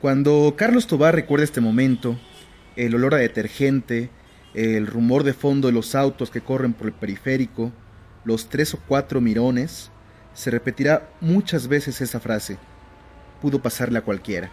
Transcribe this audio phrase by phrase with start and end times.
[0.00, 2.16] Cuando Carlos Tobar recuerda este momento,
[2.76, 4.10] el olor a detergente,
[4.54, 7.72] el rumor de fondo de los autos que corren por el periférico,
[8.24, 9.90] los tres o cuatro mirones,
[10.34, 12.58] se repetirá muchas veces esa frase.
[13.42, 14.50] Pudo pasarle a cualquiera.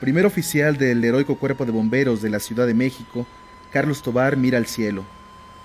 [0.00, 3.26] Primer oficial del heroico cuerpo de bomberos de la Ciudad de México,
[3.72, 5.06] Carlos Tobar mira al cielo.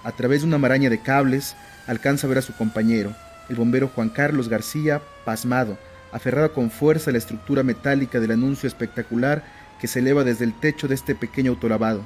[0.05, 1.57] A través de una maraña de cables,
[1.87, 3.13] alcanza a ver a su compañero,
[3.49, 5.77] el bombero Juan Carlos García, pasmado,
[6.11, 9.43] aferrado con fuerza la estructura metálica del anuncio espectacular
[9.79, 12.05] que se eleva desde el techo de este pequeño autolavado.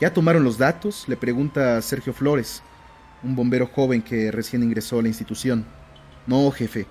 [0.00, 1.04] ¿Ya tomaron los datos?
[1.08, 2.62] le pregunta Sergio Flores,
[3.22, 5.66] un bombero joven que recién ingresó a la institución.
[6.26, 6.86] No, jefe,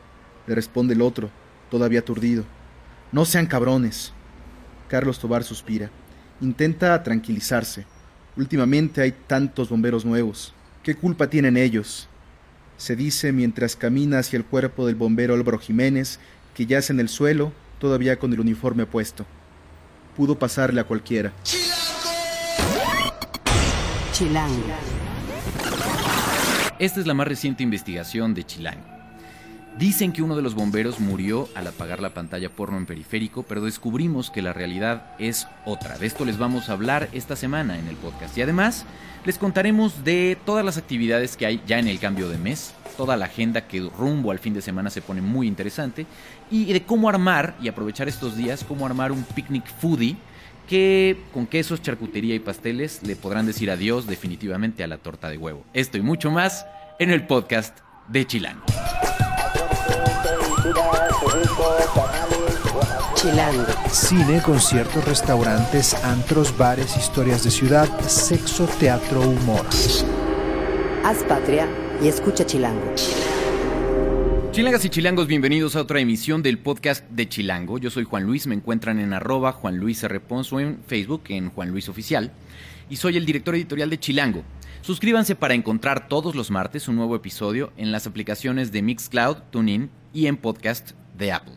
[0.48, 1.30] le responde el otro,
[1.70, 2.44] todavía aturdido.
[3.12, 4.14] No sean cabrones.
[4.88, 5.90] Carlos Tobar suspira.
[6.42, 7.86] Intenta tranquilizarse.
[8.38, 10.54] Últimamente hay tantos bomberos nuevos.
[10.84, 12.08] ¿Qué culpa tienen ellos?
[12.80, 16.18] Se dice mientras camina hacia el cuerpo del bombero Álvaro Jiménez,
[16.56, 19.26] que yace en el suelo, todavía con el uniforme puesto.
[20.16, 21.34] Pudo pasarle a cualquiera.
[24.14, 24.64] Chilango.
[26.80, 28.99] Esta es la más reciente investigación de Chilango.
[29.80, 33.64] Dicen que uno de los bomberos murió al apagar la pantalla porno en periférico, pero
[33.64, 35.98] descubrimos que la realidad es otra.
[35.98, 38.38] De esto les vamos a hablar esta semana en el podcast.
[38.38, 38.86] Y además
[39.24, 43.16] les contaremos de todas las actividades que hay ya en el cambio de mes, toda
[43.16, 46.06] la agenda que rumbo al fin de semana se pone muy interesante,
[46.52, 50.18] y de cómo armar y aprovechar estos días, cómo armar un picnic foodie
[50.68, 55.38] que con quesos, charcutería y pasteles le podrán decir adiós definitivamente a la torta de
[55.38, 55.64] huevo.
[55.74, 56.66] Esto y mucho más
[57.00, 58.66] en el podcast de Chilango.
[63.22, 63.66] Chilango.
[63.92, 69.66] Cine, conciertos, restaurantes, antros, bares, historias de ciudad, sexo, teatro, humor.
[71.04, 71.68] Haz patria
[72.02, 72.96] y escucha Chilango.
[74.52, 77.78] Chilangas y chilangos, bienvenidos a otra emisión del podcast de Chilango.
[77.78, 80.22] Yo soy Juan Luis, me encuentran en arroba Juan Luis R.
[80.22, 82.32] Ponzo en Facebook, en Juan Luis Oficial.
[82.90, 84.44] Y soy el director editorial de Chilango.
[84.82, 89.90] Suscríbanse para encontrar todos los martes un nuevo episodio en las aplicaciones de Mixcloud, TuneIn
[90.14, 91.56] y en podcast de Apple.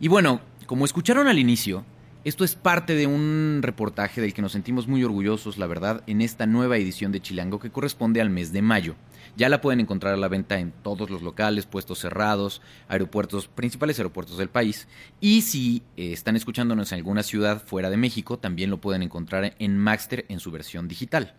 [0.00, 1.84] Y bueno, como escucharon al inicio,
[2.22, 6.20] esto es parte de un reportaje del que nos sentimos muy orgullosos, la verdad, en
[6.20, 8.94] esta nueva edición de Chilango que corresponde al mes de mayo.
[9.36, 13.98] Ya la pueden encontrar a la venta en todos los locales, puestos cerrados, aeropuertos, principales
[13.98, 14.86] aeropuertos del país.
[15.20, 19.56] Y si eh, están escuchándonos en alguna ciudad fuera de México, también lo pueden encontrar
[19.58, 21.34] en Maxter en su versión digital.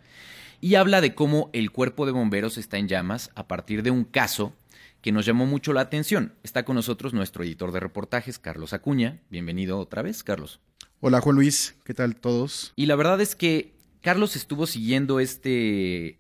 [0.60, 4.04] Y habla de cómo el cuerpo de bomberos está en llamas a partir de un
[4.04, 4.52] caso
[5.02, 6.34] que nos llamó mucho la atención.
[6.44, 9.20] Está con nosotros nuestro editor de reportajes, Carlos Acuña.
[9.30, 10.60] Bienvenido otra vez, Carlos.
[11.00, 12.74] Hola Juan Luis, ¿qué tal todos?
[12.76, 16.20] Y la verdad es que Carlos estuvo siguiendo este,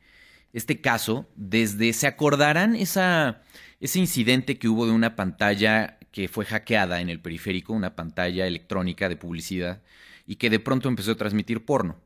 [0.53, 3.43] este caso desde, ¿se acordarán esa,
[3.79, 8.47] ese incidente que hubo de una pantalla que fue hackeada en el periférico, una pantalla
[8.47, 9.83] electrónica de publicidad,
[10.25, 12.01] y que de pronto empezó a transmitir porno?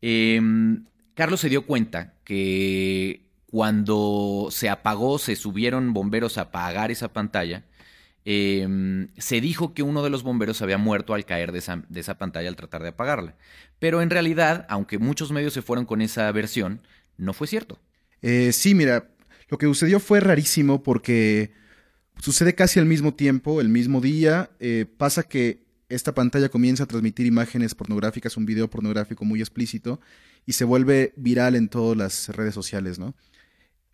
[0.00, 3.25] Em, Carlos se dio cuenta que
[3.56, 7.64] cuando se apagó, se subieron bomberos a apagar esa pantalla,
[8.26, 12.00] em, se dijo que uno de los bomberos había muerto al caer de esa, de
[12.00, 13.34] esa, pantalla al tratar de apagarla.
[13.78, 16.82] Pero en realidad, aunque muchos medios se fueron con esa versión,
[17.16, 17.78] no fue cierto.
[18.20, 19.08] Eh, sí, mira,
[19.48, 21.54] lo que sucedió fue rarísimo porque
[22.20, 24.50] sucede casi al mismo tiempo, el mismo día.
[24.60, 29.98] Eh, pasa que esta pantalla comienza a transmitir imágenes pornográficas, un video pornográfico muy explícito,
[30.44, 33.14] y se vuelve viral en todas las redes sociales, ¿no?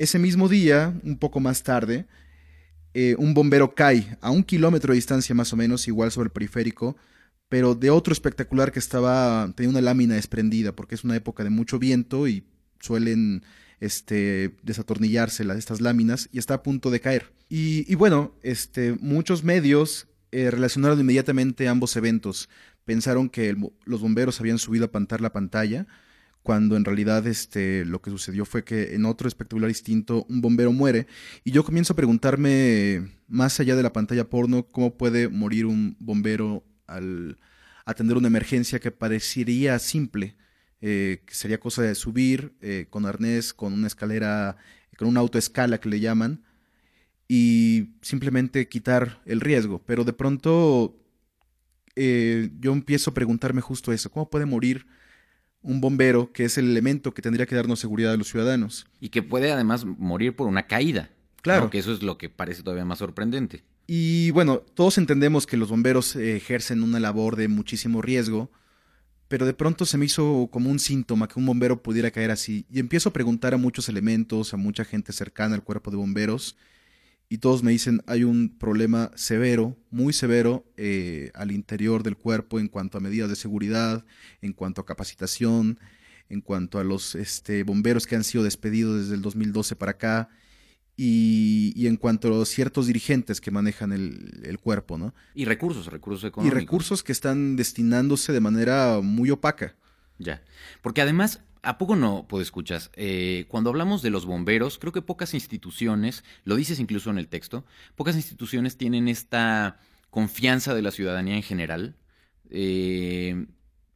[0.02, 2.06] Ese mismo día, un poco más tarde,
[2.92, 6.32] eh, un bombero cae a un kilómetro de distancia más o menos, igual sobre el
[6.32, 6.96] periférico,
[7.48, 11.50] pero de otro espectacular que estaba, tenía una lámina desprendida, porque es una época de
[11.50, 12.42] mucho viento y
[12.80, 13.44] suelen
[13.78, 17.32] este, desatornillarse las, estas láminas y está a punto de caer.
[17.48, 22.48] Y, bueno, este, muchos medios eh, relacionaron inmediatamente ambos eventos.
[22.84, 25.86] Pensaron que los bomberos habían subido a pantar la pantalla,
[26.42, 30.72] cuando en realidad este, lo que sucedió fue que en otro espectacular instinto un bombero
[30.72, 31.06] muere
[31.44, 35.96] y yo comienzo a preguntarme, más allá de la pantalla porno, cómo puede morir un
[36.00, 37.38] bombero al
[37.84, 40.36] atender una emergencia que parecería simple,
[40.80, 44.56] eh, que sería cosa de subir eh, con arnés, con una escalera,
[44.96, 46.44] con una autoescala que le llaman,
[47.28, 49.82] y simplemente quitar el riesgo.
[49.86, 50.98] Pero de pronto
[51.96, 54.86] eh, yo empiezo a preguntarme justo eso, ¿cómo puede morir?
[55.62, 58.86] Un bombero, que es el elemento que tendría que darnos seguridad a los ciudadanos.
[59.00, 61.10] Y que puede además morir por una caída.
[61.40, 61.70] Claro.
[61.70, 63.64] Que eso es lo que parece todavía más sorprendente.
[63.86, 68.50] Y bueno, todos entendemos que los bomberos ejercen una labor de muchísimo riesgo,
[69.28, 72.64] pero de pronto se me hizo como un síntoma que un bombero pudiera caer así.
[72.70, 76.56] Y empiezo a preguntar a muchos elementos, a mucha gente cercana al cuerpo de bomberos,
[77.32, 82.60] y todos me dicen hay un problema severo, muy severo eh, al interior del cuerpo
[82.60, 84.04] en cuanto a medidas de seguridad,
[84.42, 85.80] en cuanto a capacitación,
[86.28, 90.28] en cuanto a los este, bomberos que han sido despedidos desde el 2012 para acá
[90.94, 95.14] y, en cuanto a ciertos dirigentes que manejan el, cuerpo, ¿no?
[95.34, 96.54] Y recursos, recursos económicos.
[96.54, 99.74] Y recursos que están destinándose de manera muy opaca.
[100.18, 100.42] Ya,
[100.82, 102.90] porque además ¿A poco no, pues escuchas?
[102.94, 107.28] Eh, cuando hablamos de los bomberos, creo que pocas instituciones, lo dices incluso en el
[107.28, 107.64] texto,
[107.94, 109.78] pocas instituciones tienen esta
[110.10, 111.96] confianza de la ciudadanía en general,
[112.50, 113.46] eh,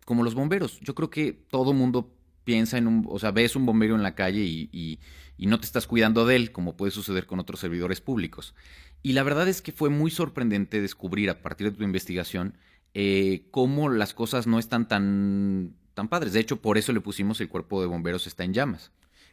[0.05, 0.79] como los bomberos.
[0.81, 2.15] Yo creo que todo mundo
[2.45, 5.01] piensa en un, o sea, ves un bombero en la calle y,
[5.39, 8.55] no te estás cuidando de él, como puede suceder con otros servidores públicos.
[9.03, 12.57] Y la verdad es que fue muy sorprendente descubrir a partir de tu investigación
[12.95, 16.35] eh, cómo las cosas no están tan tan padres.
[16.35, 18.93] De hecho, por eso le pusimos el cuerpo de bomberos está en llamas.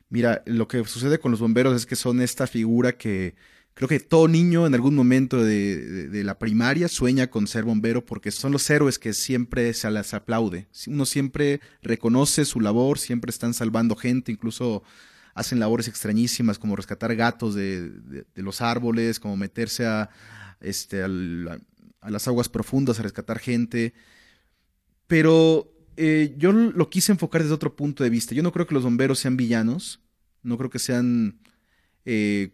[0.10, 3.36] Mira, lo que sucede con los bomberos es que son esta figura que
[3.74, 8.31] creo que todo niño en algún momento de, la primaria sueña con ser bombero porque
[8.31, 10.68] son los héroes que siempre se las aplaude.
[10.88, 14.83] Uno siempre reconoce su labor, siempre están salvando gente, incluso
[15.33, 20.10] hacen labores extrañísimas como rescatar gatos de, los árboles, como meterse a,
[20.62, 21.10] este, a
[22.10, 23.94] las aguas profundas a rescatar gente.
[25.07, 28.36] Pero eh, yo lo quise enfocar desde otro punto de vista.
[28.36, 30.01] Yo no creo que los bomberos sean villanos,
[30.42, 31.40] no creo que sean
[32.06, 32.51] eh,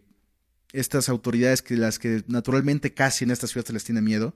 [0.72, 4.34] estas autoridades que las que naturalmente casi en estas ciudades se les tiene miedo,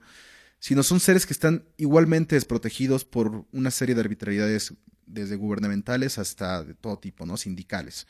[0.59, 4.73] sino son seres que están igualmente desprotegidos por una serie de arbitrariedades
[5.05, 7.37] desde gubernamentales hasta de todo tipo, ¿no?
[7.37, 8.07] Sindicales.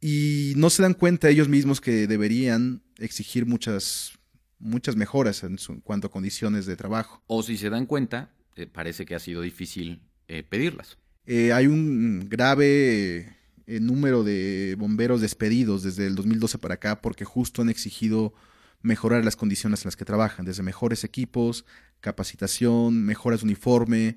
[0.00, 4.12] Y no se dan cuenta ellos mismos que deberían exigir muchas,
[4.58, 7.22] muchas mejoras en, en cuanto a condiciones de trabajo.
[7.26, 10.98] O si se dan cuenta, eh, parece que ha sido difícil eh, pedirlas.
[11.26, 17.60] Eh, hay un grave número de bomberos despedidos desde el 2012 para acá porque justo
[17.60, 18.32] han exigido
[18.80, 21.66] mejorar las condiciones en las que trabajan, desde mejores equipos,
[22.00, 24.16] capacitación, mejoras de uniforme,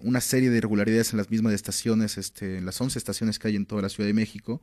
[0.00, 3.56] una serie de irregularidades en las mismas estaciones, este, en las 11 estaciones que hay
[3.56, 4.62] en toda la Ciudad de México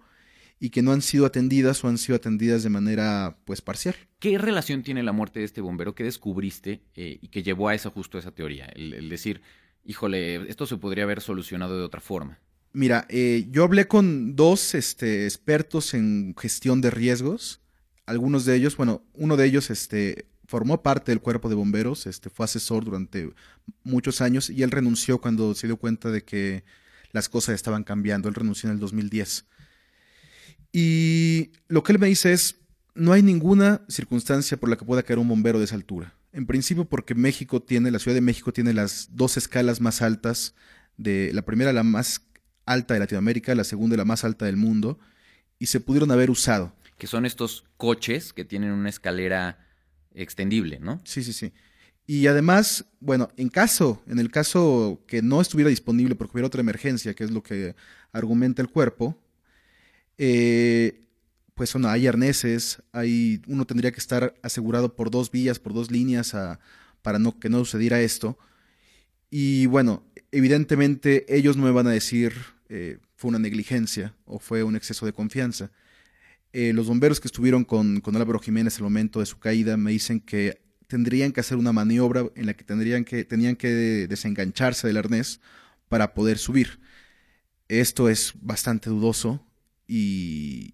[0.59, 3.95] y que no han sido atendidas o han sido atendidas de manera pues parcial.
[4.19, 7.75] ¿Qué relación tiene la muerte de este bombero que descubriste eh, y que llevó a
[7.75, 8.65] esa justo a esa teoría?
[8.75, 9.41] El, decir,
[9.83, 12.39] híjole, esto se podría haber solucionado de otra forma.
[12.71, 17.61] Mira, eh, yo hablé con dos este, expertos en gestión de riesgos.
[18.05, 22.29] Algunos de ellos, bueno, uno de ellos este, formó parte del cuerpo de bomberos, este,
[22.29, 23.33] fue asesor durante
[23.83, 26.63] muchos años y él renunció cuando se dio cuenta de que
[27.11, 28.27] las cosas estaban cambiando.
[28.27, 29.45] Él renunció en el 2010.
[30.73, 32.57] Y lo que él me dice es,
[32.95, 36.15] no hay ninguna circunstancia por la que pueda caer un bombero de esa altura.
[36.33, 40.55] En principio porque México tiene, la Ciudad de México tiene las dos escalas más altas,
[40.97, 42.21] de la primera la más
[42.65, 44.99] alta de Latinoamérica, la segunda la más alta del mundo,
[45.59, 46.75] y se pudieron haber usado.
[46.97, 49.59] Que son estos coches que tienen una escalera
[50.13, 51.01] extendible, ¿no?
[51.05, 51.53] Sí, sí, sí.
[52.05, 56.61] Y además, bueno, en caso, en el caso que no estuviera disponible porque hubiera otra
[56.61, 57.75] emergencia, que es lo que
[58.11, 59.22] argumenta el cuerpo,
[60.17, 61.01] eh,
[61.53, 66.35] pues hay arneses, hay, uno tendría que estar asegurado por dos vías, por dos líneas
[67.01, 68.37] para no, que no sucediera esto.
[69.29, 72.33] Y bueno, evidentemente ellos no me van a decir
[72.69, 75.71] eh, fue una negligencia o fue un exceso de confianza.
[76.53, 79.91] Eh, los bomberos que estuvieron con, con Álvaro Jiménez el momento de su caída me
[79.91, 84.87] dicen que tendrían que hacer una maniobra en la que, tendrían que tenían que desengancharse
[84.87, 85.39] del arnés
[85.89, 86.79] para poder subir.
[87.67, 89.43] Esto es bastante dudoso.
[89.87, 90.73] Y,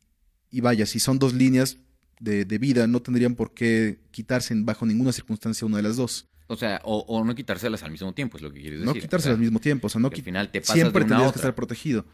[0.52, 1.78] vaya, si son dos líneas
[2.20, 6.28] de, vida, no tendrían por qué quitarse bajo ninguna circunstancia una de las dos.
[6.48, 8.96] O sea, o, no quitárselas al mismo tiempo, es lo que quieres decir.
[8.96, 11.56] No quitárselas al mismo tiempo, o sea, no al final te siempre tendrías que estar
[11.56, 12.06] protegido.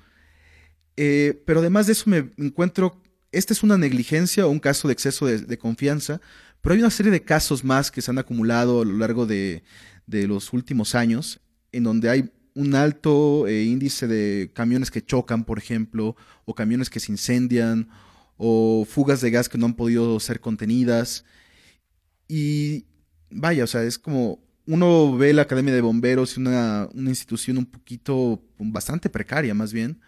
[0.98, 4.94] Eh, pero además de eso me encuentro, esta es una negligencia o un caso de
[4.94, 6.22] exceso de, confianza,
[6.62, 9.64] pero hay una serie de casos más que se han acumulado a lo largo de,
[10.06, 11.40] de los últimos años,
[11.72, 16.90] en donde hay un alto eh, índice de camiones que chocan, por ejemplo, o camiones
[16.90, 17.90] que se incendian,
[18.38, 21.26] o fugas de gas que no han podido ser contenidas.
[22.28, 22.86] Y
[23.30, 27.66] vaya, o sea, es como uno ve la Academia de Bomberos, una, una institución un
[27.66, 30.00] poquito, bastante precaria más bien,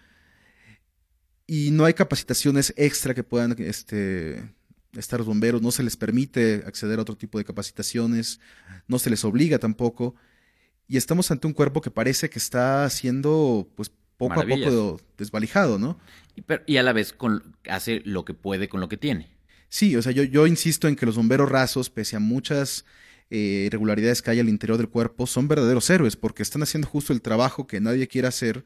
[1.46, 4.54] y no hay capacitaciones extra que puedan este,
[4.94, 8.40] estar los bomberos, no se les permite acceder a otro tipo de capacitaciones,
[8.88, 10.16] no se les obliga tampoco
[10.88, 15.78] y estamos ante un cuerpo que parece que está siendo, pues, poco a poco desvalijado,
[15.78, 16.00] ¿no?
[16.66, 19.30] Y, a la vez con, hace lo que puede con lo que tiene.
[19.70, 22.86] Sí, o sea, yo, yo insisto en que los bomberos rasos, pese a muchas
[23.30, 27.14] eh, irregularidades que hay al interior del cuerpo, son verdaderos héroes porque están haciendo justo
[27.14, 28.64] el trabajo que nadie quiere hacer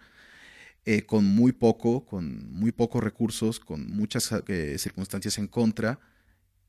[0.86, 6.00] eh, con muy poco, con muy pocos recursos, con muchas eh, circunstancias en contra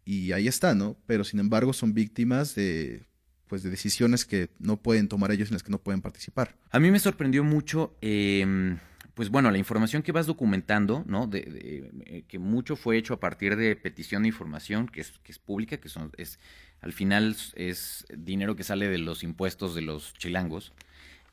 [0.04, 0.97] y ahí está, ¿no?
[1.06, 3.06] Pero sin embargo son víctimas de
[3.52, 6.56] pues de decisiones que no pueden tomar ellos en las que no pueden participar.
[6.71, 8.78] A mí me sorprendió mucho, eh,
[9.12, 11.26] pues bueno, la información que vas documentando, ¿no?
[11.26, 15.11] De, de, eh, que mucho fue hecho a partir de petición de información que es,
[15.23, 16.38] que es pública, que son, es,
[16.80, 20.73] al final es dinero que sale de los impuestos de los chilangos.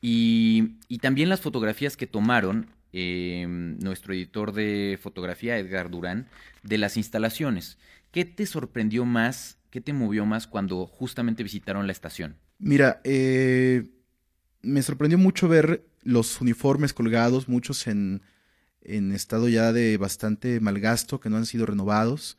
[0.02, 6.28] Y, y también las fotografías que tomaron eh, nuestro editor de fotografía, Edgar Durán,
[6.62, 7.78] de las instalaciones.
[8.12, 12.36] ¿Qué te sorprendió más ¿Qué te movió más cuando justamente visitaron la estación?
[12.58, 13.88] Mira, eh,
[14.62, 18.22] me sorprendió mucho ver los uniformes colgados, muchos en,
[18.82, 22.36] estado ya de bastante mal gasto, que no han sido renovados.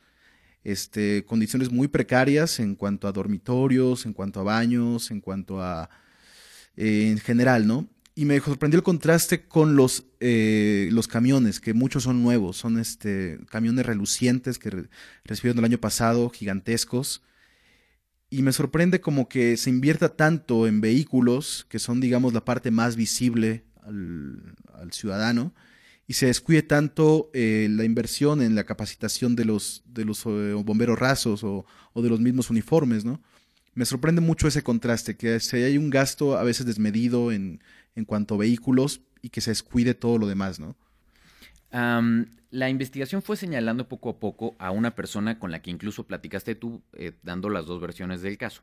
[0.64, 5.90] Este, condiciones muy precarias en cuanto a dormitorios, en cuanto a baños, en cuanto a...
[6.76, 7.90] Eh, en general, ¿no?
[8.13, 12.77] Y me sorprendió el contraste con los, eh, los camiones, que muchos son nuevos, son
[12.77, 14.89] este, camiones relucientes que re
[15.24, 17.24] recibieron el año pasado, gigantescos.
[18.30, 22.70] Y me sorprende como que se invierta tanto en vehículos, que son, digamos, la parte
[22.70, 25.53] más visible al, al ciudadano,
[26.08, 30.53] y se descuide tanto eh, la inversión en la capacitación de los, de los eh,
[30.65, 33.22] bomberos rasos o, o de los mismos uniformes, ¿no?
[33.74, 37.62] Me sorprende mucho ese contraste, que si hay un gasto a veces desmedido en,
[37.96, 40.75] en cuanto a vehículos y que se descuide todo lo demás, ¿no?
[41.74, 46.06] Um, la investigación fue señalando poco a poco a una persona con la que incluso
[46.06, 48.62] platicaste tú, eh, dando las dos versiones del caso.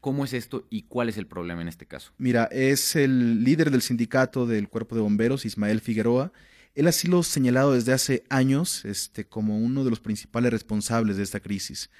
[0.00, 2.12] ¿Cómo es esto y cuál es el problema en este caso?
[2.18, 6.32] Mira, es el líder del sindicato del Cuerpo de Bomberos, Ismael Figueroa.
[6.74, 11.22] Él ha sido señalado desde hace años este, como uno de los principales responsables de
[11.22, 11.90] esta crisis.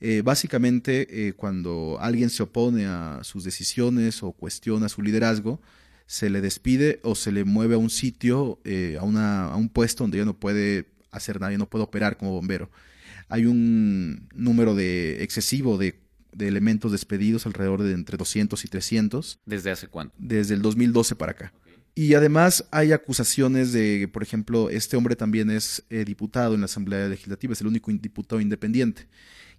[0.00, 5.60] Eh, básicamente, eh, cuando alguien se opone a sus decisiones o cuestiona su liderazgo,
[6.06, 9.68] se le despide o se le mueve a un sitio, eh, a, una, a, un
[9.68, 12.70] puesto donde ya no puede hacer nada, ya no puede operar como bombero.
[13.28, 15.98] Hay un número de excesivo de,
[16.32, 19.40] de, elementos despedidos, alrededor de entre 200 y 300.
[19.44, 20.14] ¿Desde hace cuánto?
[20.18, 21.52] Desde el 2012 para acá.
[21.98, 26.66] Y además hay acusaciones de, por ejemplo, este hombre también es eh, diputado en la
[26.66, 29.08] Asamblea Legislativa, es el único diputado independiente.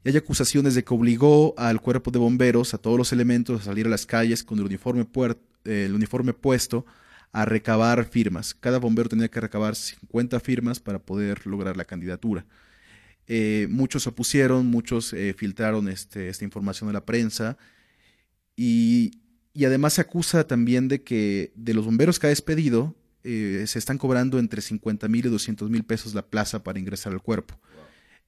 [0.06, 3.66] Y hay acusaciones de que obligó al cuerpo de bomberos, a todos los elementos, a
[3.66, 6.86] salir a las calles con el uniforme puerto el uniforme puesto
[7.34, 8.54] a recabar firmas.
[8.54, 12.46] Cada bombero tenía que recabar 50 firmas para poder lograr la candidatura.
[13.28, 17.58] Eh, muchos opusieron, muchos eh, filtraron este, esta información a la prensa
[18.56, 19.12] y,
[19.54, 23.80] y, además se acusa también de que de los bomberos que ha despedido eh, se
[23.80, 27.60] están cobrando entre 50 mil y 200 mil pesos la plaza para ingresar al cuerpo.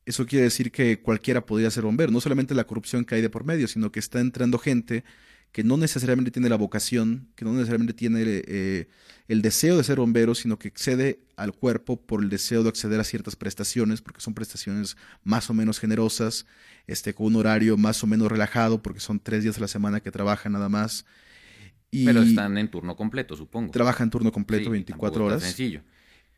[0.05, 3.29] Eso quiere decir que cualquiera podría ser bombero, no solamente la corrupción que hay de
[3.29, 5.03] por medio, sino que está entrando gente
[5.51, 8.87] que no necesariamente tiene la vocación, que no necesariamente tiene eh,
[9.27, 12.99] el deseo de ser bombero, sino que excede al cuerpo por el deseo de acceder
[12.99, 16.45] a ciertas prestaciones, porque son prestaciones más o menos generosas,
[16.87, 19.99] este, con un horario más o menos relajado, porque son tres días a la semana
[19.99, 21.05] que trabajan nada más.
[21.89, 23.71] Y Pero están en turno completo, supongo.
[23.71, 25.43] Trabajan en turno completo, sí, 24 horas.
[25.43, 25.81] Sencillo.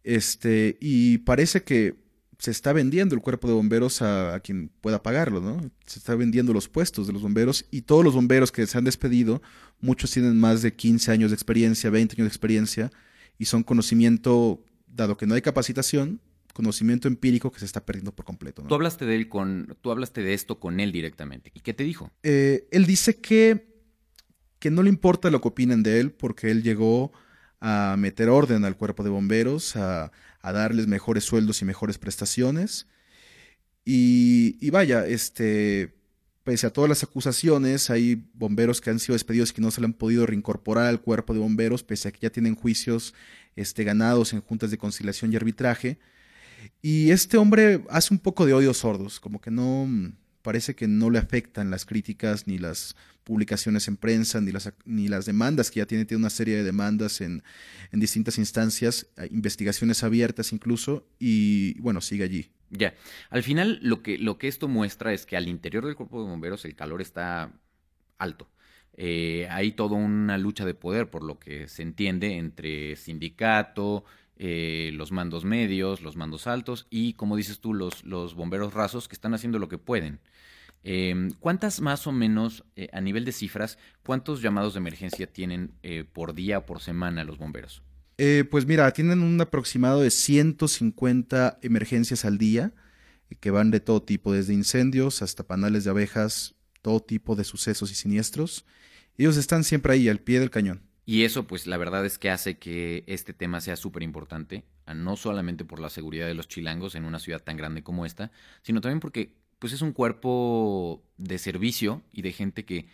[0.03, 2.02] Este, y parece que
[2.39, 5.61] se está vendiendo el cuerpo de bomberos a, a, quien pueda pagarlo, ¿no?
[5.85, 8.83] Se está vendiendo los puestos de los bomberos y todos los bomberos que se han
[8.83, 9.41] despedido,
[9.79, 12.91] muchos tienen más de 15 años de experiencia, 20 años de experiencia
[13.37, 16.21] y son conocimiento, dado que no hay capacitación,
[16.53, 18.61] conocimiento empírico que se está perdiendo por completo.
[18.61, 18.69] ¿no?
[18.69, 21.51] Tú hablaste de él con, tú hablaste de esto con él directamente.
[21.53, 22.11] ¿Y qué te dijo?
[22.21, 23.67] Eh, él dice que,
[24.59, 27.11] que no le importa lo que opinen de él porque él llegó
[27.59, 30.11] a meter orden al cuerpo de bomberos, a,
[30.43, 32.85] a darles mejores sueldos y mejores prestaciones.
[33.85, 35.95] Y, y, vaya, este,
[36.43, 39.85] pese a todas las acusaciones, hay bomberos que han sido despedidos que no se le
[39.85, 43.13] han podido reincorporar al cuerpo de bomberos, pese a que ya tienen juicios
[43.55, 45.97] este, ganados en juntas de conciliación y arbitraje.
[46.81, 49.87] Y este hombre hace un poco de oídos sordos, como que no,
[50.43, 55.07] parece que no le afectan las críticas ni las publicaciones en prensa, ni las, ni
[55.07, 57.41] las demandas, que ya tiene, tiene una serie de demandas en,
[57.91, 62.51] en distintas instancias, investigaciones abiertas incluso, y bueno, sigue allí.
[62.69, 62.93] Ya,
[63.29, 66.29] al final lo que, lo que esto muestra es que al interior del cuerpo de
[66.29, 67.51] bomberos el calor está
[68.17, 68.49] alto.
[68.95, 74.05] Eh, hay toda una lucha de poder, por lo que se entiende, entre sindicato,
[74.37, 78.03] eh, los mandos medios, los mandos altos y, como dices tú, los,
[78.35, 80.19] bomberos rasos que están haciendo lo que pueden.
[80.83, 85.71] Eh, ¿Cuántas más o menos, eh, a nivel de cifras, cuántos llamados de emergencia tienen
[85.81, 87.83] eh, por día o por semana los bomberos?
[88.49, 92.73] Pues mira, tienen un aproximado de 150 emergencias al día,
[93.41, 97.91] que van de todo tipo, desde incendios hasta panales de abejas, todo tipo de sucesos
[97.91, 98.65] y siniestros.
[99.17, 100.83] Ellos están siempre ahí, al pie del cañón.
[101.05, 104.63] Y eso, pues la verdad es que hace que este tema sea súper importante,
[104.95, 108.31] no solamente por la seguridad de los chilangos en una ciudad tan grande como esta,
[108.61, 112.87] sino también porque pues es un cuerpo de servicio y de gente que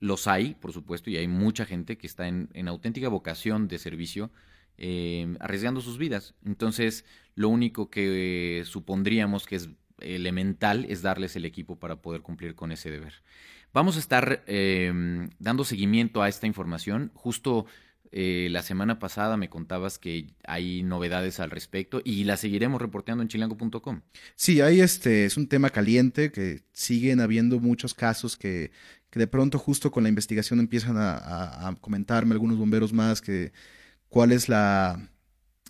[0.00, 3.78] los hay, por supuesto, y hay mucha gente que está en, en auténtica vocación de
[3.78, 4.30] servicio,
[4.76, 6.34] eh, arriesgando sus vidas.
[6.44, 7.04] Entonces,
[7.34, 12.72] lo único que supondríamos que es elemental es darles el equipo para poder cumplir con
[12.72, 13.14] ese deber.
[13.72, 14.92] Vamos a estar eh,
[15.38, 17.10] dando seguimiento a esta información.
[17.14, 17.66] Justo
[18.12, 23.22] eh, la semana pasada me contabas que hay novedades al respecto y la seguiremos reporteando
[23.22, 24.02] en chilango.com.
[24.36, 28.70] Sí, hay este, es un tema caliente que siguen habiendo muchos casos que,
[29.10, 33.20] que de pronto justo con la investigación empiezan a, a- a comentarme algunos bomberos más
[33.20, 33.52] que
[34.08, 35.08] cuál es la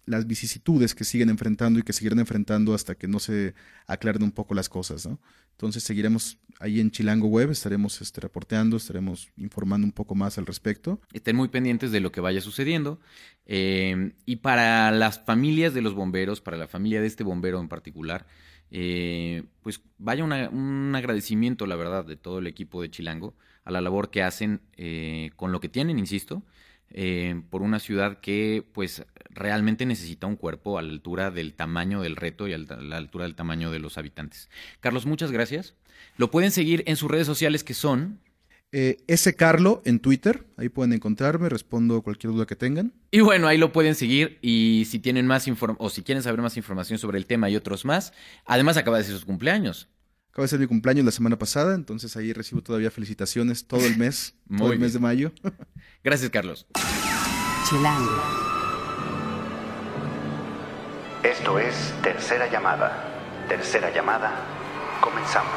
[0.06, 3.54] las vicisitudes que siguen enfrentando y que seguirán enfrentando hasta que no se
[3.86, 5.18] aclaren un poco las cosas, ¿no?
[5.52, 10.46] Entonces seguiremos ahí en Chilango Web, estaremos este, reporteando, estaremos informando un poco más al
[10.46, 11.00] respecto.
[11.12, 13.00] Estén muy pendientes de lo que vaya sucediendo.
[13.46, 17.68] Eh, y para las familias de los bomberos, para la familia de este bombero en
[17.68, 18.26] particular,
[18.70, 23.34] eh, pues vaya un agradecimiento, la verdad, de todo el equipo de Chilango
[23.64, 26.42] a la labor que hacen eh, con lo que tienen, insisto,
[26.90, 29.04] eh, por una ciudad que pues
[29.34, 33.24] realmente necesita un cuerpo a la altura del tamaño del reto y a la altura
[33.24, 34.48] del tamaño de los habitantes.
[34.80, 35.74] Carlos, muchas gracias.
[36.16, 38.20] Lo pueden seguir en sus redes sociales que son
[38.76, 39.32] Eh, S.
[39.36, 42.92] Carlo en Twitter, ahí pueden encontrarme, respondo cualquier duda que tengan.
[43.12, 46.40] Y bueno, ahí lo pueden seguir y si tienen más inform o si quieren saber
[46.42, 48.12] más información sobre el tema y otros más,
[48.44, 49.88] además acaba de ser su cumpleaños.
[50.30, 53.96] Acaba de ser mi cumpleaños la semana pasada, entonces ahí recibo todavía felicitaciones todo el
[53.96, 54.92] mes, todo el mes bien.
[54.94, 55.32] de mayo.
[56.02, 56.66] Gracias, Carlos.
[57.68, 58.53] Chilango.
[61.24, 63.46] Esto es Tercera Llamada.
[63.48, 64.44] Tercera Llamada.
[65.00, 65.54] Comenzamos.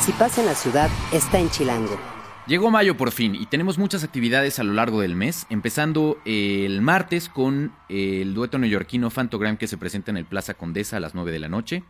[0.00, 1.98] Si pasa en la ciudad, está en Chilango.
[2.46, 6.80] Llegó mayo por fin y tenemos muchas actividades a lo largo del mes, empezando el
[6.80, 11.12] martes con el dueto neoyorquino Fantogram que se presenta en el Plaza Condesa a las
[11.16, 11.82] 9 de la noche.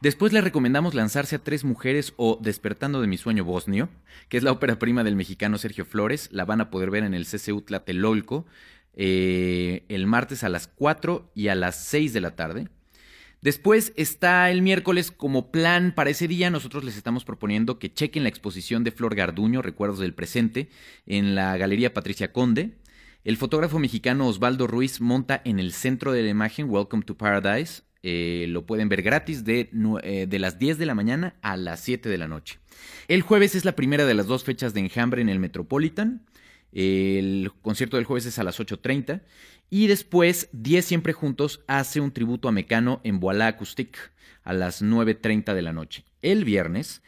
[0.00, 3.90] Después les recomendamos lanzarse a Tres Mujeres o Despertando de mi sueño bosnio,
[4.30, 6.30] que es la ópera prima del mexicano Sergio Flores.
[6.32, 8.46] La van a poder ver en el CCU Tlatelolco
[8.94, 12.68] eh, el martes a las 4 y a las 6 de la tarde.
[13.42, 16.48] Después está el miércoles como plan para ese día.
[16.48, 20.68] Nosotros les estamos proponiendo que chequen la exposición de Flor Garduño, Recuerdos del Presente,
[21.06, 22.78] en la Galería Patricia Conde.
[23.24, 27.82] El fotógrafo mexicano Osvaldo Ruiz monta en el centro de la imagen Welcome to Paradise.
[28.04, 29.70] Eh, lo pueden ver gratis de,
[30.02, 32.60] eh, de las 10 de la mañana a las 7 de la noche.
[33.08, 36.26] El jueves es la primera de las dos fechas de enjambre en el Metropolitan.
[36.72, 39.22] El concierto del jueves es a las 8.30.
[39.70, 43.96] Y después, 10 siempre juntos hace un tributo a Mecano en Boalá Acoustic
[44.42, 46.04] a las 9.30 de la noche.
[46.20, 47.02] El viernes.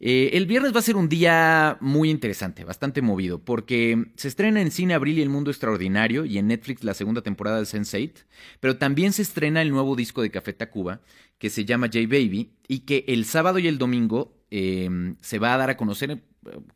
[0.00, 4.60] eh, el viernes va a ser un día muy interesante, bastante movido, porque se estrena
[4.60, 8.24] en Cine Abril y El Mundo Extraordinario y en Netflix la segunda temporada de Sense8,
[8.60, 11.02] pero también se estrena el nuevo disco de Café Tacuba,
[11.38, 15.54] que se llama J Baby, y que el sábado y el domingo eh, se va
[15.54, 16.18] a dar a conocer eh,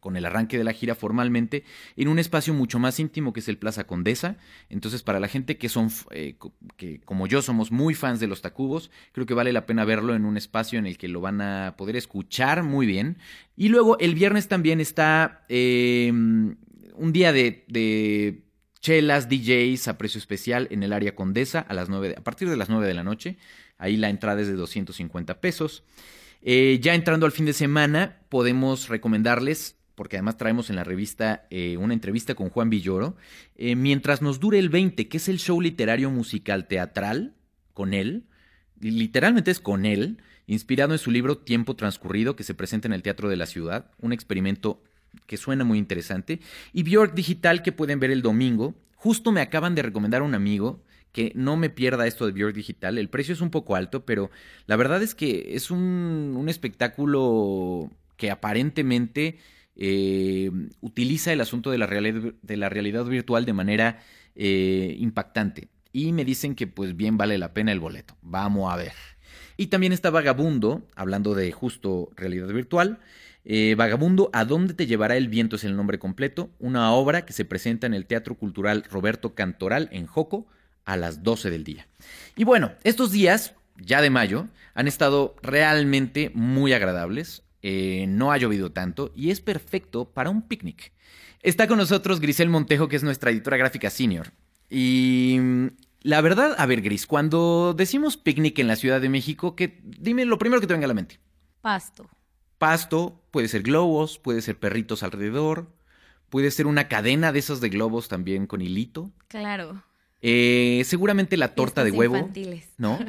[0.00, 1.62] con el arranque de la gira formalmente
[1.96, 4.38] en un espacio mucho más íntimo que es el Plaza Condesa.
[4.70, 6.36] Entonces, para la gente que son, eh,
[6.78, 10.14] que como yo somos muy fans de los Tacubos, creo que vale la pena verlo
[10.14, 13.18] en un espacio en el que lo van a poder escuchar muy bien.
[13.56, 18.42] Y luego el viernes también está eh, un día de, de
[18.80, 22.48] chelas, DJs a precio especial en el área Condesa a, las 9 de- a partir
[22.48, 23.36] de las 9 de la noche.
[23.78, 25.84] Ahí la entrada es de 250 pesos.
[26.42, 31.46] Eh, ya entrando al fin de semana, podemos recomendarles, porque además traemos en la revista
[31.50, 33.16] eh, una entrevista con Juan Villoro,
[33.56, 37.34] eh, mientras nos dure el 20, que es el show literario musical teatral
[37.72, 38.24] con él,
[38.80, 43.02] literalmente es con él, inspirado en su libro Tiempo Transcurrido, que se presenta en el
[43.02, 44.82] Teatro de la Ciudad, un experimento
[45.26, 46.40] que suena muy interesante,
[46.72, 48.74] y Bjork Digital que pueden ver el domingo.
[48.94, 50.82] Justo me acaban de recomendar a un amigo
[51.16, 52.98] que no me pierda esto de Bjork Digital.
[52.98, 54.30] El precio es un poco alto, pero
[54.66, 59.38] la verdad es que es un, un espectáculo que aparentemente
[59.76, 60.50] eh,
[60.82, 64.02] utiliza el asunto de la, realidad, de la realidad virtual de manera
[64.34, 65.68] eh, impactante.
[65.90, 68.14] Y me dicen que pues bien vale la pena el boleto.
[68.20, 68.92] Vamos a ver.
[69.56, 72.98] Y también está Vagabundo, hablando de justo realidad virtual.
[73.46, 75.56] Eh, Vagabundo, ¿A dónde te llevará el viento?
[75.56, 76.50] es el nombre completo.
[76.58, 80.46] Una obra que se presenta en el Teatro Cultural Roberto Cantoral en Joco
[80.86, 81.86] a las 12 del día.
[82.36, 87.42] Y bueno, estos días, ya de mayo, han estado realmente muy agradables.
[87.62, 90.92] Eh, no ha llovido tanto y es perfecto para un picnic.
[91.42, 94.32] Está con nosotros Grisel Montejo, que es nuestra editora gráfica senior.
[94.70, 95.66] Y mm,
[96.02, 100.24] la verdad, a ver, Gris, cuando decimos picnic en la Ciudad de México, que, dime
[100.24, 101.18] lo primero que te venga a la mente.
[101.60, 102.08] Pasto.
[102.58, 105.66] Pasto, puede ser globos, puede ser perritos alrededor,
[106.30, 109.10] puede ser una cadena de esos de globos también con hilito.
[109.28, 109.82] Claro.
[110.28, 112.16] Eh, seguramente la torta de huevo.
[112.16, 112.68] infantiles.
[112.78, 112.98] ¿no?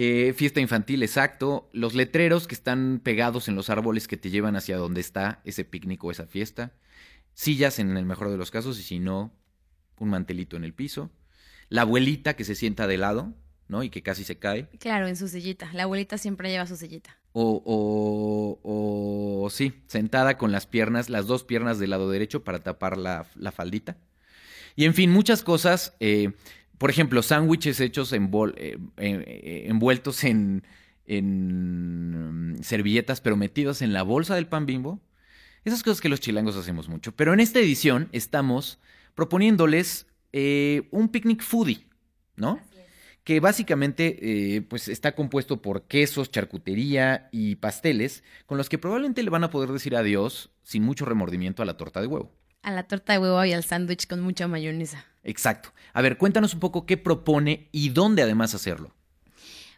[0.00, 1.68] Eh, fiesta infantil, exacto.
[1.72, 5.64] Los letreros que están pegados en los árboles que te llevan hacia donde está ese
[5.64, 6.72] picnic o esa fiesta.
[7.34, 9.32] Sillas en el mejor de los casos y si no,
[9.98, 11.10] un mantelito en el piso.
[11.68, 13.34] La abuelita que se sienta de lado,
[13.66, 13.82] ¿no?
[13.82, 14.68] Y que casi se cae.
[14.78, 15.68] Claro, en su sillita.
[15.72, 17.18] La abuelita siempre lleva su sillita.
[17.32, 17.60] O,
[18.62, 22.98] o, o sí, sentada con las piernas, las dos piernas del lado derecho para tapar
[22.98, 23.96] la, la faldita.
[24.76, 25.94] Y en fin, muchas cosas.
[26.00, 26.32] eh,
[26.78, 30.62] por ejemplo, sándwiches hechos en bol- eh, eh, eh, envueltos en,
[31.06, 35.00] en mm, servilletas, pero metidos en la bolsa del pan bimbo.
[35.64, 37.12] Esas cosas que los chilangos hacemos mucho.
[37.16, 38.78] Pero en esta edición estamos
[39.16, 41.86] proponiéndoles eh, un picnic foodie,
[42.36, 42.60] ¿no?
[43.24, 44.18] Que básicamente
[44.56, 49.44] eh, pues está compuesto por quesos, charcutería y pasteles, con los que probablemente le van
[49.44, 52.32] a poder decir adiós sin mucho remordimiento a la torta de huevo.
[52.68, 55.06] A la torta de huevo y al sándwich con mucha mayonesa.
[55.24, 55.72] Exacto.
[55.94, 58.94] A ver, cuéntanos un poco qué propone y dónde además hacerlo.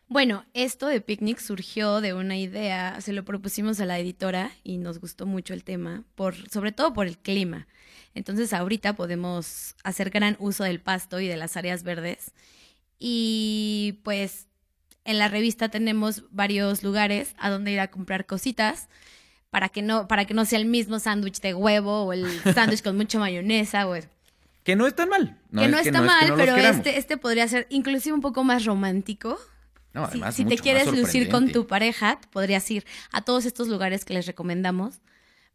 [0.09, 4.79] Bueno, esto de picnic surgió de una idea, se lo propusimos a la editora y
[4.79, 7.69] nos gustó mucho el tema, por, sobre todo por el clima.
[8.17, 12.33] Entonces ahorita podemos hacer gran uso del pasto y de las áreas verdes.
[12.99, 14.49] Y pues
[15.05, 18.89] en la revista tenemos varios lugares a donde ir a comprar cositas
[19.51, 22.83] para que no, para que no sea el mismo sándwich de huevo o el sándwich
[22.83, 23.97] con mucha mayonesa o
[24.63, 25.37] Que no es tan mal.
[25.53, 28.21] que es no está es mal, no los pero este, este podría ser inclusive un
[28.21, 29.39] poco más romántico.
[29.93, 33.23] No, Si- además, si, te mucho más quieres lucir con tu pareja, podrías ir a
[33.23, 35.01] todos estos lugares que les recomendamos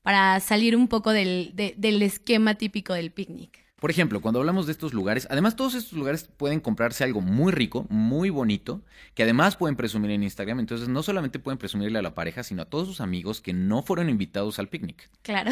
[0.01, 3.64] para salir un poco del, de- del esquema típico del picnic.
[3.79, 7.51] Por ejemplo, cuando hablamos de estos lugares, además todos estos lugares pueden comprarse algo muy
[7.51, 8.81] rico, muy bonito,
[9.13, 10.59] que además pueden presumir en Instagram.
[10.61, 13.83] Entonces no solamente pueden presumirle a la pareja, sino a todos sus amigos que no
[13.83, 15.09] fueron invitados al picnic.
[15.23, 15.51] Claro.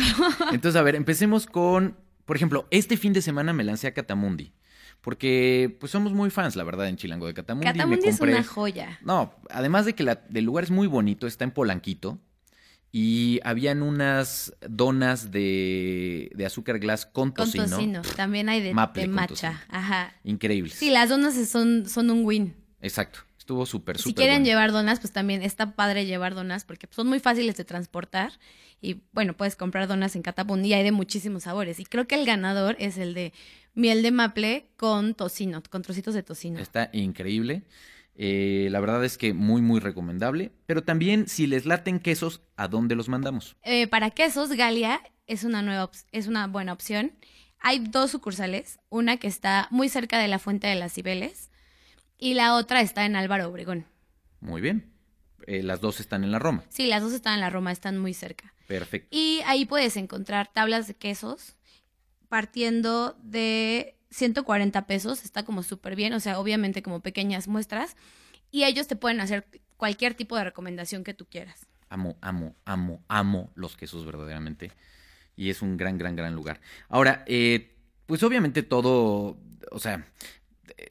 [0.53, 4.53] Entonces, a ver, empecemos con, por ejemplo, este fin de semana me lancé a Catamundi.
[5.01, 7.67] Porque pues somos muy fans, la verdad, en Chilango de Catamundi.
[7.67, 8.99] Me Catamundi es compré- una joya.
[9.03, 12.19] No, además de que la- el lugar es muy bonito, está en Polanquito.
[12.95, 17.65] Y habían unas donas de, de azúcar glass con Con tocino.
[17.67, 18.01] tocino.
[18.15, 19.33] También hay de, Maple de matcha.
[19.33, 19.59] tocino.
[19.69, 20.13] Ajá.
[20.23, 20.73] Increíbles.
[20.75, 22.53] Sí, las donas son, son un win.
[22.81, 23.21] Exacto.
[23.39, 24.45] Estuvo súper, súper Si quieren bueno.
[24.45, 28.31] llevar donas, pues también está padre llevar donas porque son muy fáciles de transportar.
[28.79, 31.79] Y bueno, puedes comprar donas en Catamundi y hay de muchísimos sabores.
[31.79, 33.33] Y creo que el ganador es el de
[33.73, 36.59] miel de maple con tocino, con trocitos de tocino.
[36.59, 37.63] Está increíble.
[38.15, 40.51] Eh, la verdad es que muy, muy recomendable.
[40.65, 43.55] Pero también, si les laten quesos, ¿a dónde los mandamos?
[43.63, 47.13] Eh, para quesos, Galia es una nueva es una buena opción.
[47.59, 51.49] Hay dos sucursales, una que está muy cerca de la Fuente de las Cibeles
[52.17, 53.85] y la otra está en Álvaro Obregón.
[54.41, 54.91] Muy bien.
[55.47, 56.63] Eh, las dos están en la Roma.
[56.69, 58.53] Sí, las dos están en la Roma, están muy cerca.
[58.67, 59.07] Perfecto.
[59.11, 61.55] Y ahí puedes encontrar tablas de quesos
[62.29, 67.95] partiendo de 140 pesos, está como súper bien, o sea, obviamente como pequeñas muestras,
[68.51, 69.45] y ellos te pueden hacer
[69.77, 71.65] cualquier tipo de recomendación que tú quieras.
[71.89, 74.71] Amo, amo, amo, amo los quesos verdaderamente.
[75.35, 76.61] Y es un gran, gran, gran lugar.
[76.89, 79.37] Ahora, eh, pues obviamente todo,
[79.71, 80.05] o sea,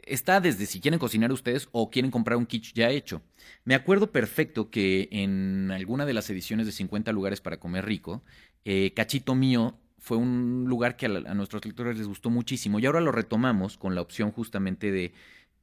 [0.04, 3.22] está desde si quieren cocinar ustedes o quieren comprar un kit ya hecho.
[3.64, 8.22] Me acuerdo perfecto que en alguna de las ediciones de 50 lugares para comer rico,
[8.64, 12.80] eh, Cachito Mío fue un lugar que a, la- a nuestros lectores les gustó muchísimo
[12.80, 15.12] y ahora lo retomamos con la opción justamente de,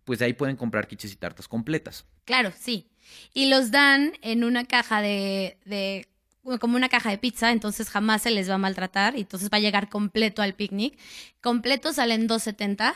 [0.05, 2.05] pues ahí pueden comprar quiches y tartas completas.
[2.23, 2.87] Claro, sí.
[3.33, 6.07] Y los dan en una caja de, de
[6.61, 9.57] como una caja de pizza, entonces jamás se les va a maltratar y entonces va
[9.57, 10.97] a llegar completo al picnic.
[11.41, 12.93] Completo salen 2.70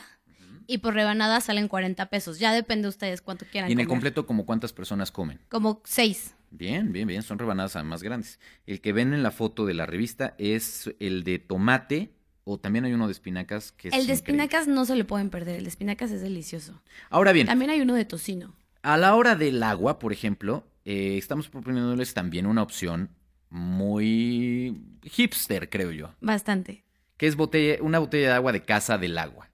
[0.66, 2.38] y por rebanada salen 40 pesos.
[2.38, 3.68] Ya depende de ustedes cuánto quieran.
[3.68, 5.40] Y en el completo, como cuántas personas comen.
[5.50, 6.34] Como 6.
[6.56, 8.38] Bien, bien, bien, son rebanadas más grandes.
[8.66, 12.12] El que ven en la foto de la revista es el de tomate
[12.44, 14.42] o también hay uno de espinacas que es El de increíble.
[14.44, 16.80] espinacas no se le pueden perder, el de espinacas es delicioso.
[17.10, 18.54] Ahora bien, También hay uno de tocino.
[18.82, 23.10] a la hora del agua, por ejemplo, eh, estamos proponiéndoles también una opción
[23.50, 26.84] muy hipster, creo yo, Bastante.
[27.16, 29.50] que es botella, una botella de agua de casa del agua.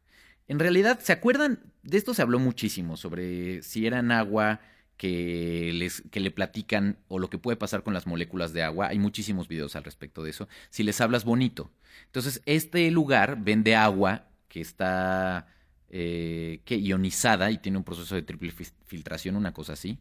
[0.49, 1.61] En realidad, ¿se acuerdan?
[1.83, 4.61] De esto se habló muchísimo, sobre si eran agua
[5.01, 8.89] que, les, que le platican o lo que puede pasar con las moléculas de agua.
[8.89, 10.47] Hay muchísimos videos al respecto de eso.
[10.69, 11.71] Si les hablas bonito.
[12.05, 15.47] Entonces, este lugar vende agua que está
[15.93, 18.53] eh, que ionizada y tiene un proceso de triple
[18.87, 19.99] filtración, una cosa así.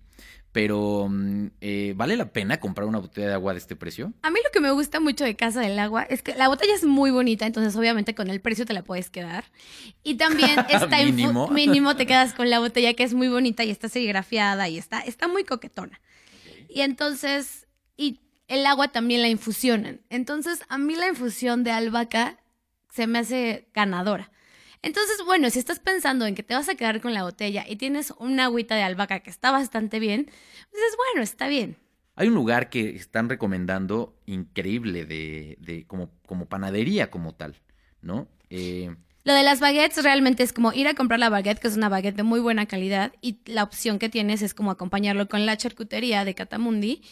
[0.52, 4.14] Pero, mm, eh, ¿vale la pena comprar una botella de agua de este precio?
[4.22, 6.76] A mí lo que me gusta mucho de Casa del Agua es que la botella
[6.76, 9.46] es muy bonita, entonces obviamente con el precio te la puedes quedar.
[10.04, 11.48] Y también está Mínimo.
[11.52, 15.00] mínimo te quedas con la botella que es muy bonita y está serigrafiada y está,
[15.02, 16.00] está muy coquetona.
[16.70, 20.02] Y entonces, y el agua también la infusionan.
[20.10, 22.38] Entonces, a mí la infusión de albahaca
[22.92, 24.32] se me hace ganadora.
[24.82, 27.76] Entonces, bueno, si estás pensando en que te vas a quedar con la botella y
[27.76, 31.78] tienes una agüita de albahaca que está bastante bien, pues dices, bueno, está bien.
[32.16, 37.56] Hay un lugar que están recomendando increíble de, de como, como panadería como tal,
[38.02, 38.28] ¿no?
[38.50, 41.78] Eh, Lo de las baguettes realmente es como ir a comprar la baguette, que es
[41.78, 45.46] una baguette de muy buena calidad, y la opción que tienes es como acompañarlo con
[45.46, 47.04] la charcutería de Catamundi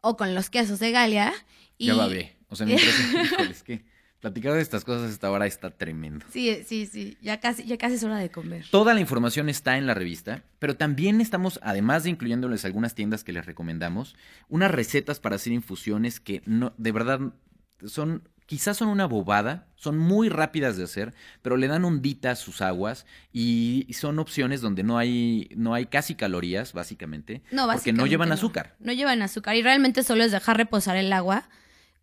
[0.00, 1.32] o con los quesos de Galia.
[1.78, 1.86] Y...
[1.86, 2.30] Ya va bien.
[2.48, 2.66] O sea,
[3.50, 3.84] es que
[4.22, 6.24] platicar de estas cosas a esta hora está tremendo.
[6.32, 8.64] Sí, sí, sí, ya casi, ya casi es hora de comer.
[8.70, 13.24] Toda la información está en la revista, pero también estamos, además de incluyéndoles algunas tiendas
[13.24, 14.14] que les recomendamos,
[14.48, 17.20] unas recetas para hacer infusiones que no, de verdad
[17.84, 22.36] son, quizás son una bobada, son muy rápidas de hacer, pero le dan ondita a
[22.36, 27.56] sus aguas y son opciones donde no hay, no hay casi calorías, básicamente, No, porque
[27.60, 28.34] no básicamente llevan no.
[28.36, 28.76] azúcar.
[28.78, 31.48] No llevan azúcar y realmente solo es dejar reposar el agua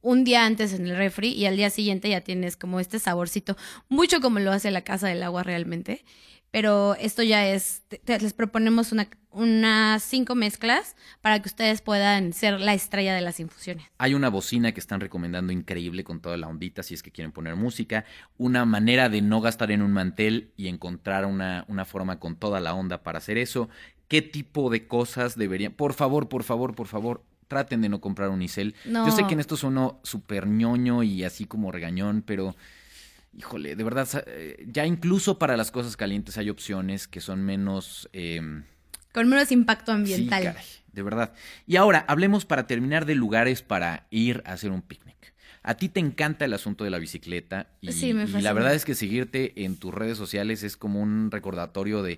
[0.02, 3.58] un día antes en el refri y al día siguiente ya tienes como este saborcito,
[3.90, 6.04] mucho como lo hace la casa del agua realmente.
[6.52, 12.60] Pero esto ya es, les proponemos una, unas cinco mezclas para que ustedes puedan ser
[12.60, 13.86] la estrella de las infusiones.
[14.00, 17.32] Hay una bocina que están recomendando increíble con toda la ondita si es que quieren
[17.32, 18.04] poner música.
[18.38, 22.60] Una manera de no gastar en un mantel y encontrar una, una forma con toda
[22.60, 23.70] la onda para hacer eso.
[24.08, 25.74] ¿Qué tipo de cosas deberían?
[25.74, 28.76] Por favor, por favor, por favor, traten de no comprar unicel.
[28.86, 29.06] No.
[29.06, 32.56] Yo sé que en esto sueno súper ñoño y así como regañón, pero...
[33.38, 38.10] Híjole, de verdad, eh, ya incluso para las cosas calientes hay opciones que son menos...
[38.14, 38.64] em,
[39.14, 40.40] Con menos impacto ambiental.
[40.42, 41.34] Sí, caray, de verdad.
[41.68, 45.34] Y ahora, hablemos para terminar de lugares para ir a hacer un picnic.
[45.62, 48.74] A ti te encanta el asunto de la bicicleta y, Sí, me y la verdad
[48.74, 52.18] es que seguirte en tus redes sociales es como un recordatorio de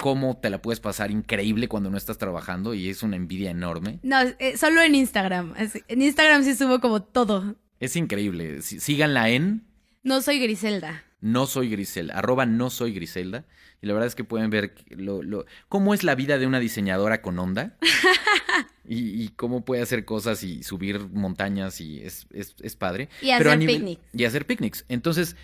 [0.00, 3.98] cómo te la puedes pasar increíble cuando no estás trabajando y es una envidia enorme.
[4.02, 5.54] No, eh, solo en Instagram.
[5.88, 7.56] En Instagram sí subo como todo.
[7.80, 8.62] Es increíble.
[8.62, 9.64] Sí- Síganla en
[10.02, 11.04] No soy Griselda.
[11.20, 13.44] no soy Griselda, arroba no soy Griselda.
[13.80, 16.58] Y la verdad es que pueden ver lo, lo- cómo es la vida de una
[16.58, 17.76] diseñadora con onda.
[18.88, 23.08] y, y cómo puede hacer cosas y subir montañas y es, es, es padre.
[23.22, 24.02] Y hacer picnics.
[24.12, 24.84] Y hacer picnics.
[24.88, 25.36] Entonces,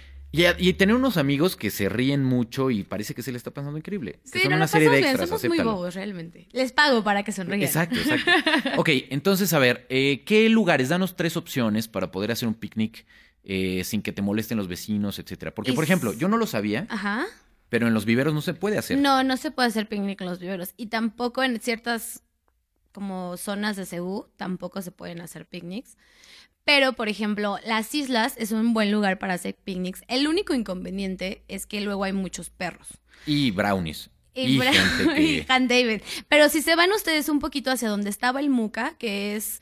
[0.59, 3.79] y, tener unos amigos que se ríen mucho y parece que se le está pasando
[3.79, 4.21] increíble.
[4.25, 6.49] Que Sí, son no una serie de bien, extras, somos muy bobos realmente.
[6.53, 7.63] Les pago para que sonrían.
[7.63, 8.31] Exacto, exacto.
[8.77, 10.89] Ok, entonces, a ver, eh, ¿qué lugares?
[10.89, 13.07] Danos tres opciones para poder hacer un picnic
[13.45, 15.55] eh, sin que te molesten los vecinos, etcétera.
[15.55, 17.27] Porque, por ejemplo, yo no lo sabía, Ajá.
[17.69, 18.99] pero en los viveros no se puede hacer.
[18.99, 20.75] No, no se puede hacer picnic en los viveros.
[20.77, 22.23] Y tampoco en ciertas
[22.93, 25.97] como zonas de Ceú tampoco se pueden hacer picnics.
[26.65, 30.03] Pero, por ejemplo, las islas es un buen lugar para hacer picnics.
[30.09, 32.89] El único inconveniente es que luego hay muchos perros.
[33.27, 34.11] Y brownies.
[34.35, 35.53] Y, gente y que...
[35.53, 36.03] Han David.
[36.29, 39.61] Pero si se van ustedes un poquito hacia donde estaba el Muca, que es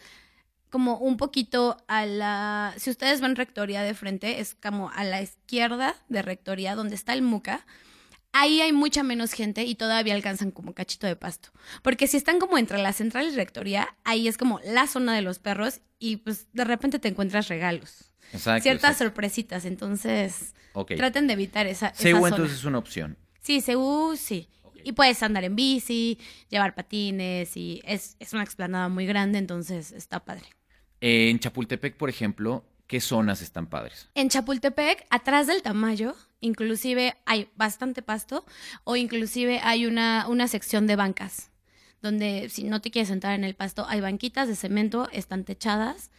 [0.71, 2.75] como un poquito a la...
[2.79, 7.13] Si ustedes ven Rectoría de frente, es como a la izquierda de Rectoría, donde está
[7.13, 7.67] el Muca.
[8.33, 11.51] Ahí hay mucha menos gente y todavía alcanzan como cachito de pasto.
[11.83, 15.23] Porque si están como entre la central y Rectoría, ahí es como la zona de
[15.23, 18.13] los perros y pues de repente te encuentras regalos.
[18.33, 19.05] Exacto, Ciertas exacto.
[19.05, 20.55] sorpresitas, entonces
[20.97, 22.29] traten de evitar esa, zona.
[22.29, 23.19] entonces es una opción.
[23.43, 24.49] Sí, Seúl, sí.
[24.85, 26.19] Y puedes andar en bici,
[26.49, 30.47] llevar patines y es, es una explanada muy grande, entonces está padre.
[31.01, 34.09] Eh, en Chapultepec, por ejemplo, ¿qué zonas están padres?
[34.15, 38.45] En Chapultepec, atrás del Tamayo, inclusive hay bastante pasto
[38.85, 41.49] o inclusive hay una, una sección de bancas
[42.03, 46.11] donde si no te quieres sentar en el pasto, hay banquitas de cemento, están techadas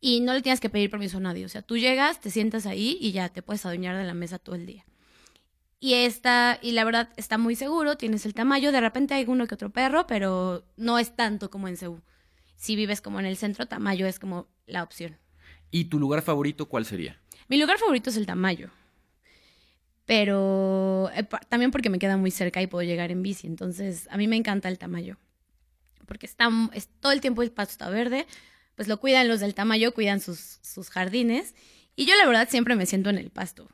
[0.00, 1.44] y no le tienes que pedir permiso a nadie.
[1.44, 4.38] O sea, tú llegas, te sientas ahí y ya te puedes adueñar de la mesa
[4.38, 4.84] todo el día.
[5.80, 9.46] Y está, y la verdad está muy seguro, tienes el tamaño, de repente hay uno
[9.46, 12.00] que otro perro, pero no es tanto como en Ceú.
[12.56, 15.16] Si vives como en el centro, Tamayo es como la opción.
[15.70, 17.20] ¿Y tu lugar favorito cuál sería?
[17.46, 18.70] Mi lugar favorito es el Tamayo.
[20.08, 23.46] Pero eh, también porque me queda muy cerca y puedo llegar en bici.
[23.46, 25.18] Entonces, a mí me encanta el Tamayo.
[26.06, 28.26] Porque está, es, todo el tiempo el pasto está verde.
[28.74, 31.54] Pues lo cuidan los del Tamayo, cuidan sus, sus jardines.
[31.94, 33.68] Y yo la verdad siempre me siento en el pasto.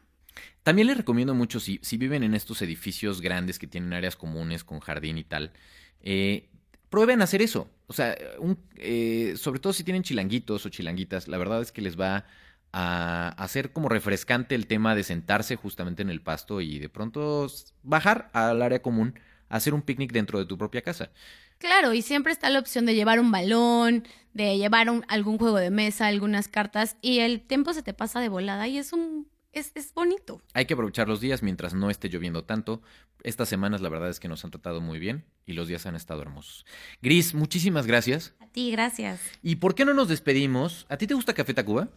[0.64, 4.64] También les recomiendo mucho, si, si viven en estos edificios grandes que tienen áreas comunes
[4.64, 5.52] con jardín y tal,
[6.00, 6.48] eh,
[6.90, 7.70] prueben hacer eso.
[7.86, 11.80] O sea, un- eh, sobre todo si tienen chilanguitos o chilanguitas, la verdad es que
[11.80, 12.26] les va
[12.76, 17.46] a hacer como refrescante el tema de sentarse justamente en el pasto y de pronto
[17.84, 21.10] bajar al área común a hacer un picnic dentro de tu propia casa.
[21.58, 25.58] Claro, y siempre está la opción de llevar un balón, de llevar un- algún juego
[25.58, 29.28] de mesa, algunas cartas, y el tiempo se te pasa de volada y es un
[29.52, 30.42] es, es bonito.
[30.52, 32.82] Hay que aprovechar los días mientras no esté lloviendo tanto.
[33.22, 35.94] Estas semanas la verdad es que nos han tratado muy bien y los días han
[35.94, 36.66] estado hermosos.
[37.00, 38.34] Gris, muchísimas gracias.
[38.40, 39.20] A ti, gracias.
[39.44, 40.86] ¿Y por qué no nos despedimos?
[40.88, 41.88] ¿A ti te gusta Café Tacuba?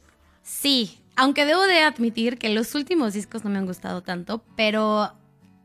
[0.47, 5.11] Sí, aunque debo de admitir que los últimos discos no me han gustado tanto, pero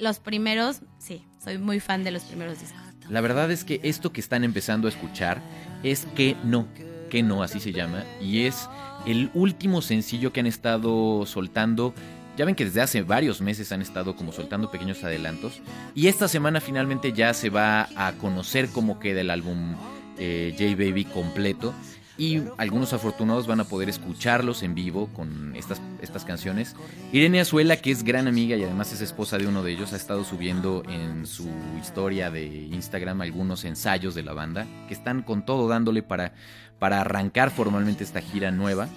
[0.00, 2.80] los primeros, sí, soy muy fan de los primeros discos.
[3.08, 5.40] La verdad es que esto que están empezando a escuchar
[5.84, 6.66] es que no,
[7.10, 8.68] que no, así se llama, y es
[9.06, 11.94] el último sencillo que han estado soltando.
[12.36, 15.60] Ya ven que desde hace varios meses han estado como soltando pequeños adelantos.
[15.94, 19.76] Y esta semana finalmente ya se va a conocer cómo queda el álbum
[20.18, 21.72] eh, J Baby completo.
[22.18, 26.76] Y algunos afortunados van a poder escucharlos en vivo con estas, estas canciones.
[27.10, 29.96] Irene Azuela, que es gran amiga y además es esposa de uno de ellos, ha
[29.96, 31.48] estado subiendo en su
[31.80, 36.34] historia de Instagram algunos ensayos de la banda, que están con todo dándole para,
[36.78, 38.88] para arrancar formalmente esta gira nueva.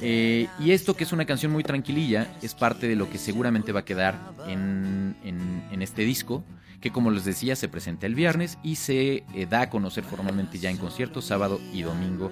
[0.00, 3.70] Eh, y esto, que es una canción muy tranquililla, es parte de lo que seguramente
[3.70, 6.42] va a quedar en, en- en este disco,
[6.84, 10.58] que como les decía, se presenta el viernes y se eh, da a conocer formalmente
[10.58, 12.30] ya en conciertos sábado y domingo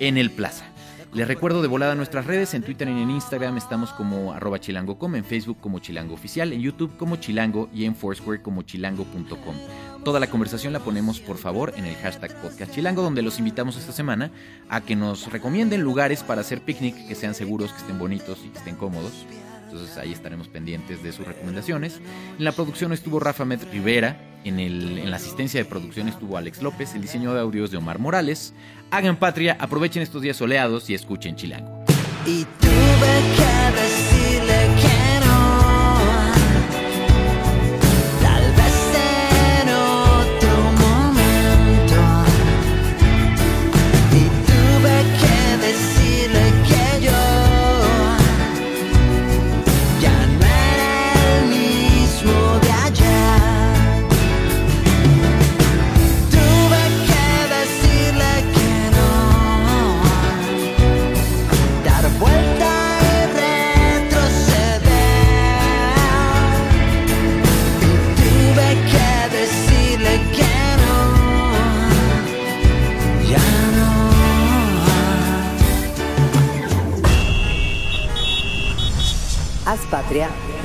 [0.00, 0.64] en el Plaza.
[1.12, 5.14] Les recuerdo de volada nuestras redes, en Twitter y en Instagram estamos como arroba chilango.com,
[5.14, 9.56] en Facebook como chilango oficial, en YouTube como chilango y en Foursquare como chilango.com.
[10.02, 13.76] Toda la conversación la ponemos por favor en el hashtag podcast chilango, donde los invitamos
[13.76, 14.30] esta semana
[14.70, 18.48] a que nos recomienden lugares para hacer picnic que sean seguros, que estén bonitos y
[18.48, 19.26] que estén cómodos.
[19.72, 22.00] Entonces ahí estaremos pendientes de sus recomendaciones.
[22.38, 26.36] En la producción estuvo Rafa Met Rivera, en, el, en la asistencia de producción estuvo
[26.36, 28.54] Alex López, el diseño de audios de Omar Morales.
[28.90, 31.84] Hagan patria, aprovechen estos días soleados y escuchen Chilango.